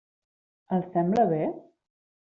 Els 0.79 0.89
sembla 0.97 1.29
bé? 1.37 1.43